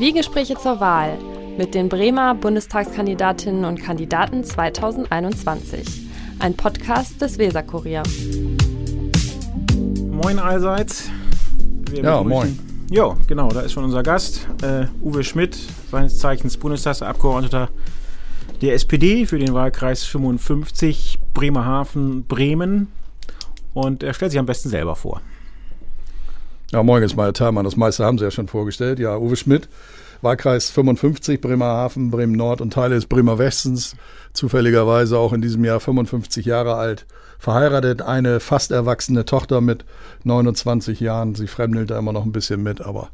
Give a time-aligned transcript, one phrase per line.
[0.00, 1.18] Zwiegespräche zur Wahl
[1.58, 6.08] mit den Bremer Bundestagskandidatinnen und Kandidaten 2021.
[6.38, 8.02] Ein Podcast des Weserkurier.
[10.10, 11.10] Moin allseits.
[11.90, 12.58] Wir ja, moin.
[12.90, 15.58] Ja, genau, da ist schon unser Gast, äh, Uwe Schmidt,
[15.90, 17.68] seines Zeichens Bundestagsabgeordneter
[18.62, 22.88] der SPD für den Wahlkreis 55 Bremerhaven, Bremen.
[23.74, 25.20] Und er stellt sich am besten selber vor.
[26.72, 27.64] Ja, moin, ist Meier Thalmann.
[27.64, 29.00] Das meiste haben Sie ja schon vorgestellt.
[29.00, 29.68] Ja, Uwe Schmidt,
[30.22, 33.96] Wahlkreis 55, Bremerhaven, Bremen Nord und Teile des Bremer Westens.
[34.34, 37.06] Zufälligerweise auch in diesem Jahr 55 Jahre alt.
[37.40, 39.84] Verheiratet, eine fast erwachsene Tochter mit
[40.22, 41.34] 29 Jahren.
[41.34, 43.10] Sie fremdelt da immer noch ein bisschen mit, aber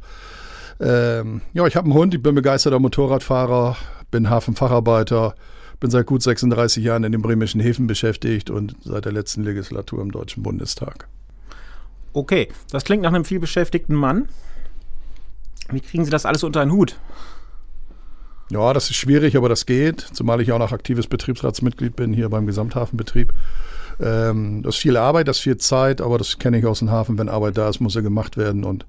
[0.78, 3.78] ähm, ja, ich habe einen Hund, ich bin begeisterter Motorradfahrer,
[4.10, 5.34] bin Hafenfacharbeiter,
[5.80, 10.02] bin seit gut 36 Jahren in den bremischen Häfen beschäftigt und seit der letzten Legislatur
[10.02, 11.08] im Deutschen Bundestag.
[12.16, 14.26] Okay, das klingt nach einem vielbeschäftigten Mann.
[15.70, 16.98] Wie kriegen Sie das alles unter einen Hut?
[18.48, 22.30] Ja, das ist schwierig, aber das geht, zumal ich auch noch aktives Betriebsratsmitglied bin hier
[22.30, 23.34] beim Gesamthafenbetrieb.
[24.00, 26.90] Ähm, das ist viel Arbeit, das ist viel Zeit, aber das kenne ich aus dem
[26.90, 27.18] Hafen.
[27.18, 28.86] Wenn Arbeit da ist, muss er gemacht werden und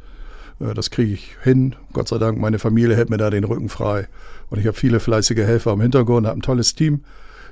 [0.61, 1.75] äh, das kriege ich hin.
[1.91, 4.07] Gott sei Dank, meine Familie hält mir da den Rücken frei.
[4.49, 7.03] Und ich habe viele fleißige Helfer im Hintergrund, habe ein tolles Team,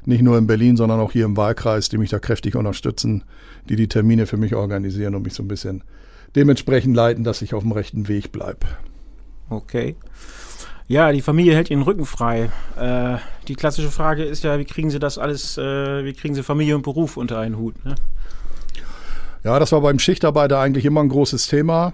[0.07, 3.23] nicht nur in Berlin, sondern auch hier im Wahlkreis, die mich da kräftig unterstützen,
[3.69, 5.83] die die Termine für mich organisieren und mich so ein bisschen
[6.35, 8.67] dementsprechend leiten, dass ich auf dem rechten Weg bleibe.
[9.49, 9.95] Okay.
[10.87, 12.51] Ja, die Familie hält ihren Rücken frei.
[12.77, 13.17] Äh,
[13.47, 16.75] die klassische Frage ist ja, wie kriegen Sie das alles, äh, wie kriegen Sie Familie
[16.75, 17.83] und Beruf unter einen Hut?
[17.83, 17.95] Ne?
[19.43, 21.93] Ja, das war beim Schichtarbeiter eigentlich immer ein großes Thema.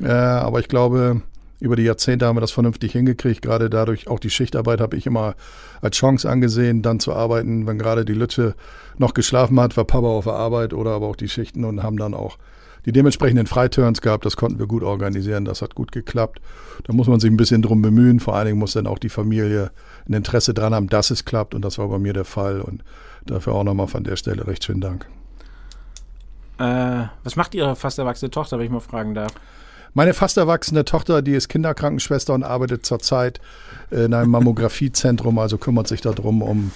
[0.00, 1.22] Äh, aber ich glaube,
[1.64, 3.42] über die Jahrzehnte haben wir das vernünftig hingekriegt.
[3.42, 5.34] Gerade dadurch, auch die Schichtarbeit habe ich immer
[5.80, 7.66] als Chance angesehen, dann zu arbeiten.
[7.66, 8.54] Wenn gerade die Lütte
[8.98, 11.96] noch geschlafen hat, war Papa auf der Arbeit oder aber auch die Schichten und haben
[11.96, 12.36] dann auch
[12.84, 14.26] die dementsprechenden Freiturns gehabt.
[14.26, 15.46] Das konnten wir gut organisieren.
[15.46, 16.40] Das hat gut geklappt.
[16.84, 18.20] Da muss man sich ein bisschen drum bemühen.
[18.20, 19.70] Vor allen Dingen muss dann auch die Familie
[20.06, 21.54] ein Interesse dran haben, dass es klappt.
[21.54, 22.60] Und das war bei mir der Fall.
[22.60, 22.84] Und
[23.24, 25.06] dafür auch nochmal von der Stelle recht schönen Dank.
[26.58, 29.32] Äh, was macht Ihre fast erwachsene Tochter, wenn ich mal fragen darf?
[29.96, 33.40] Meine fast erwachsene Tochter, die ist Kinderkrankenschwester und arbeitet zurzeit
[33.92, 36.72] in einem Mammografiezentrum, also kümmert sich darum, um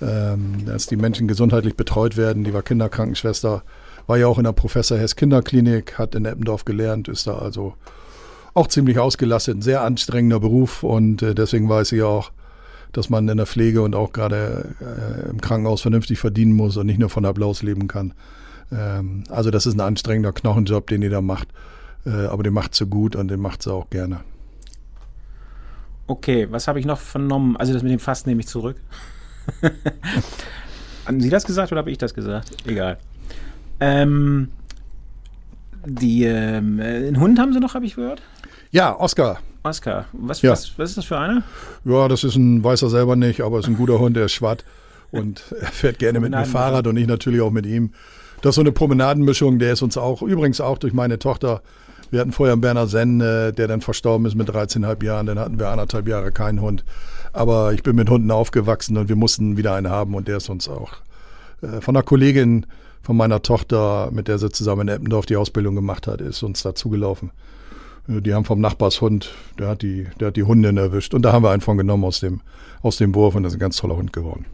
[0.00, 2.42] ähm, dass die Menschen gesundheitlich betreut werden.
[2.42, 3.62] Die war Kinderkrankenschwester,
[4.06, 7.74] war ja auch in der Professor Hess Kinderklinik, hat in Eppendorf gelernt, ist da also
[8.54, 12.32] auch ziemlich ausgelastet, ein sehr anstrengender Beruf und äh, deswegen weiß sie auch,
[12.92, 16.86] dass man in der Pflege und auch gerade äh, im Krankenhaus vernünftig verdienen muss und
[16.86, 18.14] nicht nur von Applaus leben kann.
[18.72, 21.48] Ähm, also das ist ein anstrengender Knochenjob, den ihr da macht.
[22.06, 24.20] Äh, aber den macht sie gut und den macht sie auch gerne.
[26.06, 27.56] Okay, was habe ich noch vernommen?
[27.56, 28.76] Also das mit dem Fass nehme ich zurück.
[31.06, 32.50] Haben Sie das gesagt oder habe ich das gesagt?
[32.66, 32.98] Egal.
[33.78, 34.48] Ähm,
[35.84, 38.22] die, ähm, einen Hund haben Sie noch, habe ich gehört?
[38.70, 39.40] Ja, Oscar.
[39.62, 40.06] Oscar.
[40.12, 40.52] Was, ja.
[40.52, 41.42] was, was ist das für einer?
[41.84, 44.26] Ja, das ist ein, weiß er selber nicht, aber es ist ein guter Hund, der
[44.26, 44.64] ist schwatt
[45.10, 47.92] und er fährt gerne mit mir Fahrrad und ich natürlich auch mit ihm.
[48.40, 51.62] Das ist so eine Promenadenmischung, der ist uns auch, übrigens auch durch meine Tochter
[52.10, 55.26] wir hatten vorher einen Berner Senn, äh, der dann verstorben ist mit 13,5 Jahren.
[55.26, 56.84] Dann hatten wir anderthalb Jahre keinen Hund.
[57.32, 60.48] Aber ich bin mit Hunden aufgewachsen und wir mussten wieder einen haben und der ist
[60.48, 60.92] uns auch
[61.62, 62.66] äh, von einer Kollegin
[63.02, 66.62] von meiner Tochter, mit der sie zusammen in Eppendorf die Ausbildung gemacht hat, ist uns
[66.62, 67.30] dazugelaufen.
[68.08, 71.14] Äh, die haben vom Nachbarshund, der hat die, der hat die Hundin erwischt.
[71.14, 72.40] Und da haben wir einen von genommen aus dem,
[72.82, 74.46] aus dem Wurf und das ist ein ganz toller Hund geworden.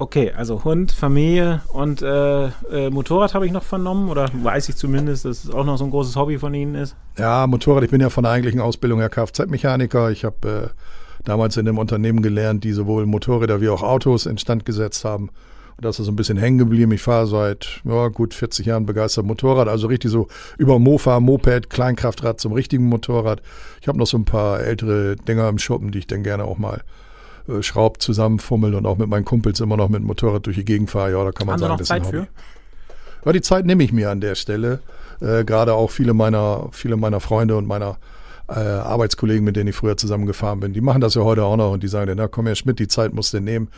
[0.00, 4.76] Okay, also Hund, Familie und äh, äh, Motorrad habe ich noch vernommen oder weiß ich
[4.76, 6.94] zumindest, dass es auch noch so ein großes Hobby von Ihnen ist?
[7.18, 7.82] Ja, Motorrad.
[7.82, 10.12] Ich bin ja von der eigentlichen Ausbildung her Kfz-Mechaniker.
[10.12, 14.64] Ich habe äh, damals in einem Unternehmen gelernt, die sowohl Motorräder wie auch Autos instand
[14.64, 15.30] gesetzt haben.
[15.76, 16.92] Und das ist so ein bisschen hängen geblieben.
[16.92, 21.70] Ich fahre seit ja, gut 40 Jahren begeistert Motorrad, also richtig so über Mofa, Moped,
[21.70, 23.42] Kleinkraftrad zum richtigen Motorrad.
[23.80, 26.58] Ich habe noch so ein paar ältere Dinger im Schuppen, die ich dann gerne auch
[26.58, 26.82] mal
[27.48, 30.64] äh, schraubt, zusammenfummelt und auch mit meinen Kumpels immer noch mit dem Motorrad durch die
[30.64, 32.26] Gegend fahre, ja, da kann man Haben sagen, noch das Zeit ist ein Hobby.
[32.26, 33.26] Für?
[33.26, 34.80] Ja, die Zeit nehme ich mir an der Stelle.
[35.20, 37.98] Äh, Gerade auch viele meiner, viele meiner Freunde und meiner
[38.48, 41.72] äh, Arbeitskollegen, mit denen ich früher zusammengefahren bin, die machen das ja heute auch noch
[41.72, 43.68] und die sagen, na komm her Schmidt, die Zeit musst du nehmen,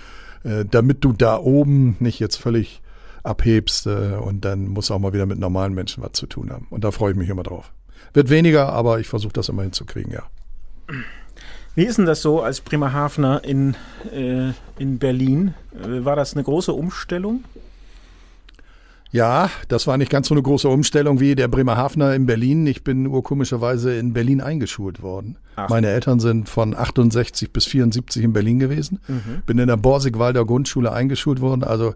[0.45, 2.83] äh, damit du da oben nicht jetzt völlig
[3.23, 6.51] abhebst äh, und dann musst du auch mal wieder mit normalen Menschen was zu tun
[6.51, 6.67] haben.
[6.71, 7.73] Und da freue ich mich immer drauf.
[8.13, 10.23] Wird weniger, aber ich versuche das immer hinzukriegen, ja.
[11.81, 13.75] Wie ist denn das so als Bremerhavener in,
[14.15, 15.55] äh, in Berlin?
[15.83, 17.43] Äh, war das eine große Umstellung?
[19.13, 22.67] Ja, das war nicht ganz so eine große Umstellung wie der Bremerhavener in Berlin.
[22.67, 25.39] Ich bin urkomischerweise in Berlin eingeschult worden.
[25.57, 25.71] Ach.
[25.71, 29.01] Meine Eltern sind von 68 bis 74 in Berlin gewesen.
[29.09, 29.41] Mhm.
[29.47, 31.65] Bin in der Borsigwalder Grundschule eingeschult worden.
[31.65, 31.95] Also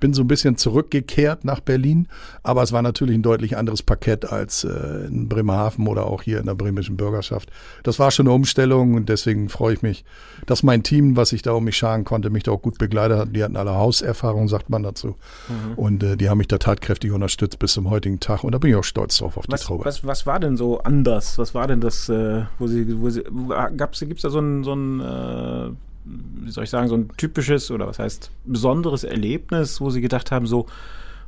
[0.00, 2.08] bin so ein bisschen zurückgekehrt nach Berlin,
[2.42, 6.38] aber es war natürlich ein deutlich anderes Parkett als äh, in Bremerhaven oder auch hier
[6.38, 7.50] in der bremischen Bürgerschaft.
[7.82, 10.04] Das war schon eine Umstellung und deswegen freue ich mich,
[10.46, 13.18] dass mein Team, was ich da um mich scharen konnte, mich da auch gut begleitet
[13.18, 13.34] hat.
[13.34, 15.16] Die hatten alle Hauserfahrung, sagt man dazu.
[15.48, 15.74] Mhm.
[15.76, 18.70] Und äh, die haben mich da tatkräftig unterstützt bis zum heutigen Tag und da bin
[18.70, 19.84] ich auch stolz drauf auf was, die Traube.
[19.84, 21.38] Was, was war denn so anders?
[21.38, 24.74] Was war denn das, äh, wo sie, wo sie, gibt es da so ein, so
[24.74, 25.70] ein äh,
[26.06, 30.30] wie soll ich sagen, so ein typisches oder was heißt besonderes Erlebnis, wo sie gedacht
[30.30, 30.66] haben, so,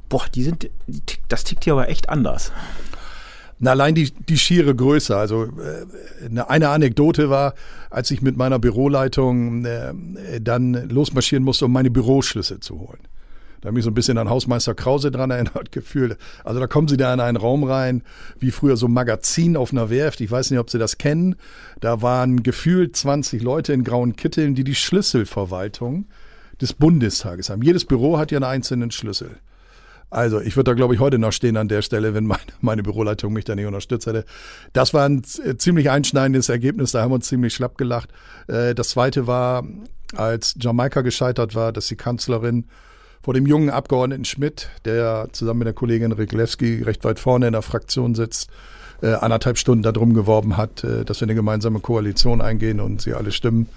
[0.09, 2.53] boah, die sind, die tick, das tickt hier aber echt anders.
[3.61, 5.17] Na, allein die, die schiere Größe.
[5.17, 7.55] Also äh, eine, Anekdote war,
[7.91, 9.93] als ich mit meiner Büroleitung äh,
[10.41, 13.01] dann losmarschieren musste, um meine Büroschlüssel zu holen.
[13.61, 16.17] Da habe ich so ein bisschen an Hausmeister Krause dran erinnert gefühlt.
[16.45, 18.03] Also da kommen Sie da in einen Raum rein,
[18.39, 20.21] wie früher so ein Magazin auf einer Werft.
[20.21, 21.37] Ich weiß nicht, ob Sie das kennen.
[21.81, 26.07] Da waren gefühlt 20 Leute in grauen Kitteln, die die Schlüsselverwaltung
[26.61, 27.63] des Bundestages haben.
[27.63, 29.39] Jedes Büro hat ja einen einzelnen Schlüssel.
[30.11, 32.83] Also, ich würde da, glaube ich, heute noch stehen an der Stelle, wenn meine, meine
[32.83, 34.25] Büroleitung mich da nicht unterstützt hätte.
[34.73, 38.11] Das war ein ziemlich einschneidendes Ergebnis, da haben wir uns ziemlich schlapp gelacht.
[38.47, 39.65] Äh, das zweite war,
[40.17, 42.65] als Jamaika gescheitert war, dass die Kanzlerin
[43.29, 47.53] vor dem jungen Abgeordneten Schmidt, der zusammen mit der Kollegin Riglewski recht weit vorne in
[47.53, 48.49] der Fraktion sitzt,
[49.03, 53.13] äh, anderthalb Stunden darum geworben hat, äh, dass wir eine gemeinsame Koalition eingehen und sie
[53.13, 53.69] alle stimmen.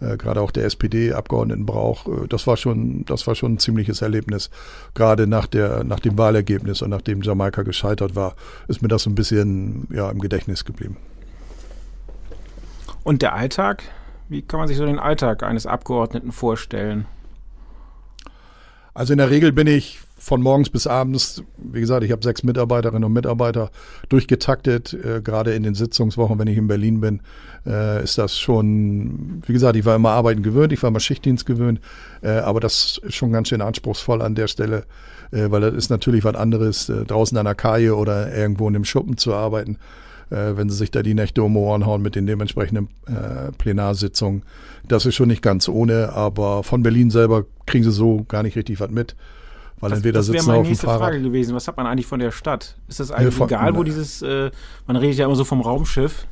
[0.00, 2.08] Äh, gerade auch der SPD-Abgeordneten braucht.
[2.08, 4.48] Äh, das war schon, das war schon ein ziemliches Erlebnis.
[4.94, 8.34] Gerade nach der, nach dem Wahlergebnis und nachdem Jamaika gescheitert war,
[8.68, 10.96] ist mir das ein bisschen, ja, im Gedächtnis geblieben.
[13.02, 13.82] Und der Alltag?
[14.30, 17.04] Wie kann man sich so den Alltag eines Abgeordneten vorstellen?
[18.94, 22.44] Also in der Regel bin ich von morgens bis abends, wie gesagt, ich habe sechs
[22.44, 23.70] Mitarbeiterinnen und Mitarbeiter
[24.08, 24.94] durchgetaktet.
[24.94, 27.20] Äh, gerade in den Sitzungswochen, wenn ich in Berlin bin,
[27.66, 31.44] äh, ist das schon, wie gesagt, ich war immer arbeiten gewöhnt, ich war immer Schichtdienst
[31.44, 31.80] gewöhnt,
[32.22, 34.84] äh, aber das ist schon ganz schön anspruchsvoll an der Stelle,
[35.32, 38.76] äh, weil das ist natürlich was anderes, äh, draußen an der Kaje oder irgendwo in
[38.76, 39.76] einem Schuppen zu arbeiten.
[40.30, 42.88] Äh, wenn sie sich da die Nächte um Ohren hauen mit den dementsprechenden
[43.58, 44.42] Plenarsitzungen.
[44.88, 48.56] Das ist schon nicht ganz ohne, aber von Berlin selber kriegen sie so gar nicht
[48.56, 49.16] richtig was mit.
[49.80, 51.00] Weil das, entweder das sitzen meine auf dem nächste Fahrrad.
[51.00, 51.54] Frage gewesen.
[51.54, 52.76] Was hat man eigentlich von der Stadt?
[52.88, 54.50] Ist das eigentlich von- egal, wo dieses, äh,
[54.86, 56.26] man redet ja immer so vom Raumschiff,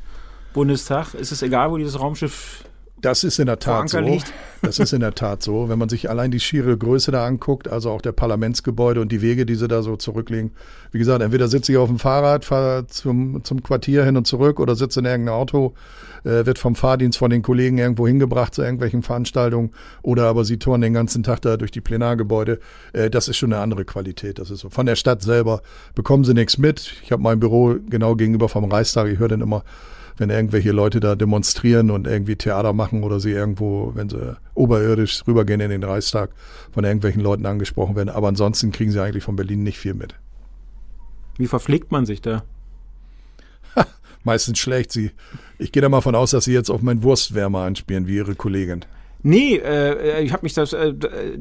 [0.53, 1.13] Bundestag.
[1.13, 2.63] Ist es egal, wo dieses Raumschiff
[3.03, 3.99] Das ist in der Tat so.
[3.99, 4.33] Liegt?
[4.61, 5.67] Das ist in der Tat so.
[5.67, 9.21] Wenn man sich allein die schiere Größe da anguckt, also auch der Parlamentsgebäude und die
[9.21, 10.51] Wege, die sie da so zurücklegen.
[10.93, 14.61] Wie gesagt, entweder sitze ich auf dem Fahrrad, fahre zum, zum Quartier hin und zurück
[14.61, 15.73] oder sitze in irgendeinem Auto,
[16.23, 19.71] äh, wird vom Fahrdienst von den Kollegen irgendwo hingebracht zu irgendwelchen Veranstaltungen
[20.01, 22.59] oder aber sie touren den ganzen Tag da durch die Plenargebäude.
[22.93, 24.39] Äh, das ist schon eine andere Qualität.
[24.39, 24.69] Das ist so.
[24.69, 25.61] Von der Stadt selber
[25.93, 26.93] bekommen sie nichts mit.
[27.03, 29.09] Ich habe mein Büro genau gegenüber vom Reichstag.
[29.09, 29.65] Ich höre dann immer
[30.17, 35.23] wenn irgendwelche Leute da demonstrieren und irgendwie Theater machen oder sie irgendwo, wenn sie oberirdisch
[35.27, 36.31] rübergehen in den Reichstag,
[36.71, 38.09] von irgendwelchen Leuten angesprochen werden.
[38.09, 40.15] Aber ansonsten kriegen sie eigentlich von Berlin nicht viel mit.
[41.37, 42.43] Wie verpflegt man sich da?
[44.23, 44.91] Meistens schlecht.
[44.91, 45.11] Sie,
[45.57, 48.35] ich gehe da mal von aus, dass sie jetzt auf mein Wurstwärmer anspielen, wie ihre
[48.35, 48.85] Kollegin.
[49.25, 51.37] Nee, äh, ich habe mich das, äh, äh,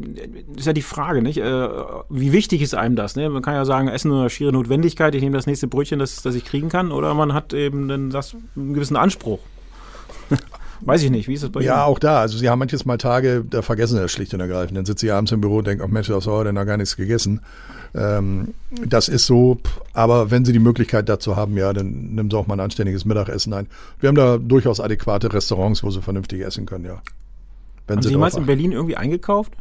[0.56, 1.38] ist ja die Frage, nicht?
[1.38, 1.68] Äh,
[2.08, 3.16] wie wichtig ist einem das?
[3.16, 3.28] Ne?
[3.28, 6.36] Man kann ja sagen, Essen oder schiere Notwendigkeit, ich nehme das nächste Brötchen, das, das
[6.36, 9.40] ich kriegen kann, oder man hat eben dann das, einen gewissen Anspruch.
[10.84, 11.82] Weiß ich nicht, wie ist das bei Ja, Ihnen?
[11.82, 12.20] auch da.
[12.20, 14.76] Also sie haben manches Mal Tage, da vergessen sie das schlicht und ergreifend.
[14.76, 16.96] Dann sitze ich abends im Büro und denke, ach Mensch, das heute noch gar nichts
[16.96, 17.40] gegessen.
[17.94, 18.54] Ähm,
[18.86, 19.58] das ist so,
[19.92, 23.04] aber wenn sie die Möglichkeit dazu haben, ja, dann nehmen sie auch mal ein anständiges
[23.04, 23.68] Mittagessen ein.
[24.00, 27.00] Wir haben da durchaus adäquate Restaurants, wo sie vernünftig essen können, ja.
[27.86, 28.46] Wenn Haben Sie jemals in.
[28.46, 29.52] Berlin irgendwie eingekauft?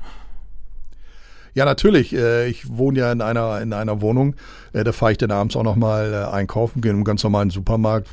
[1.53, 2.13] Ja, natürlich.
[2.13, 4.35] Äh, Ich wohne ja in einer, in einer Wohnung.
[4.73, 8.07] Äh, Da fahre ich dann abends auch nochmal einkaufen, gehe in einen ganz normalen Supermarkt,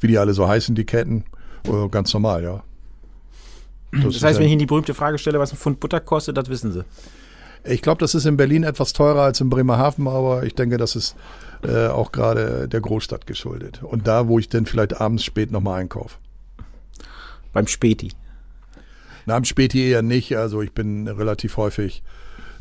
[0.00, 1.24] wie die alle so heißen, die Ketten.
[1.66, 2.62] Äh, Ganz normal, ja.
[3.92, 6.36] Das, ist heißt, wenn ich Ihnen die berühmte Frage stelle, was ein Pfund Butter kostet,
[6.36, 6.84] das wissen Sie.
[7.64, 10.94] Ich glaube, das ist in Berlin etwas teurer als in Bremerhaven, aber ich denke, das
[10.94, 11.16] ist
[11.66, 13.82] äh, auch gerade der Großstadt geschuldet.
[13.82, 16.16] Und da, wo ich dann vielleicht abends spät nochmal einkaufe.
[17.52, 18.12] Beim Späti.
[19.28, 20.34] Na, am Späti eher nicht.
[20.36, 22.02] Also ich bin relativ häufig,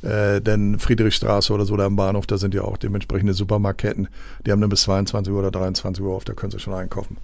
[0.02, 4.10] äh, denn Friedrichstraße oder so da am Bahnhof, da sind ja auch dementsprechende Supermarktketten.
[4.46, 7.16] Die haben dann bis 22 Uhr oder 23 Uhr auf, da können sie schon einkaufen.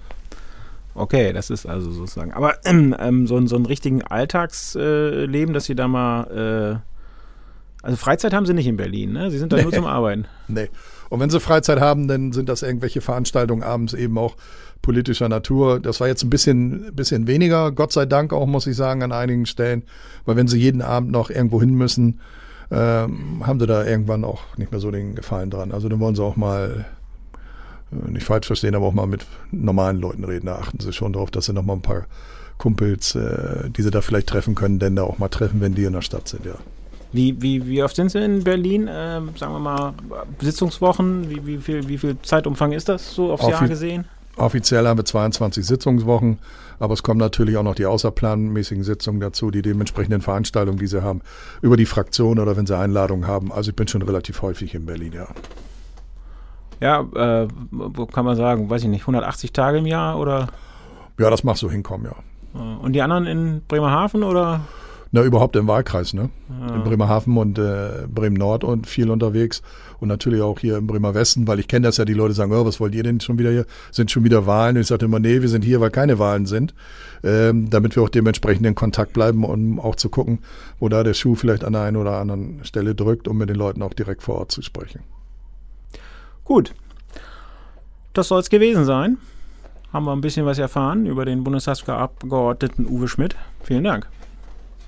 [0.96, 2.32] Okay, das ist also sozusagen.
[2.34, 6.82] Aber ähm, ähm, so, ein- so einen richtigen Alltagsleben, äh, dass Sie da mal.
[6.82, 9.30] Äh, also Freizeit haben Sie nicht in Berlin, ne?
[9.30, 9.76] Sie sind da nur Nee.
[9.76, 10.26] zum Arbeiten.
[10.48, 10.70] Nee.
[11.14, 14.36] Und wenn sie Freizeit haben, dann sind das irgendwelche Veranstaltungen abends eben auch
[14.82, 15.80] politischer Natur.
[15.80, 19.12] Das war jetzt ein bisschen, bisschen weniger, Gott sei Dank auch, muss ich sagen, an
[19.12, 19.84] einigen Stellen.
[20.26, 22.20] Weil wenn sie jeden Abend noch irgendwo hin müssen,
[22.72, 25.72] ähm, haben sie da irgendwann auch nicht mehr so den Gefallen dran.
[25.72, 26.84] Also dann wollen sie auch mal,
[27.92, 30.48] äh, nicht falsch verstehen, aber auch mal mit normalen Leuten reden.
[30.48, 32.08] Da achten sie schon drauf, dass sie noch mal ein paar
[32.58, 35.84] Kumpels, äh, die sie da vielleicht treffen können, denn da auch mal treffen, wenn die
[35.84, 36.56] in der Stadt sind, ja.
[37.14, 38.88] Wie, wie, wie oft sind Sie in Berlin?
[38.88, 39.94] Äh, sagen wir mal,
[40.42, 41.30] Sitzungswochen?
[41.30, 44.06] Wie, wie, viel, wie viel Zeitumfang ist das so aufs Offi Jahr gesehen?
[44.36, 46.40] Offiziell haben wir 22 Sitzungswochen,
[46.80, 51.04] aber es kommen natürlich auch noch die außerplanmäßigen Sitzungen dazu, die dementsprechenden Veranstaltungen, die sie
[51.04, 51.22] haben,
[51.62, 53.52] über die Fraktion oder wenn sie Einladungen haben.
[53.52, 55.28] Also ich bin schon relativ häufig in Berlin, ja.
[56.82, 60.48] Ja, äh, wo kann man sagen, weiß ich nicht, 180 Tage im Jahr oder?
[61.20, 62.60] Ja, das mag so hinkommen, ja.
[62.60, 64.62] Und die anderen in Bremerhaven oder?
[65.16, 66.32] Na, überhaupt im Wahlkreis, ne?
[66.50, 66.74] Ja.
[66.74, 69.62] In Bremerhaven und äh, Bremen Nord und viel unterwegs.
[70.00, 72.52] Und natürlich auch hier im Bremer Westen, weil ich kenne das ja, die Leute sagen,
[72.52, 73.68] oh, was wollt ihr denn schon wieder hier?
[73.92, 74.76] Sind schon wieder Wahlen?
[74.76, 76.74] Und ich sage immer, nee, wir sind hier, weil keine Wahlen sind.
[77.24, 80.40] Ähm, damit wir auch dementsprechend in Kontakt bleiben, um auch zu gucken,
[80.80, 83.56] wo da der Schuh vielleicht an der einen oder anderen Stelle drückt, um mit den
[83.56, 85.02] Leuten auch direkt vor Ort zu sprechen.
[86.44, 86.74] Gut.
[88.14, 89.18] Das soll es gewesen sein.
[89.94, 93.36] Haben wir ein bisschen was erfahren über den Bundestagsabgeordneten Uwe Schmidt.
[93.62, 94.08] Vielen Dank.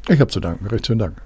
[0.08, 0.68] Ich habe zu danken.
[0.68, 1.22] Recht schönen Dank.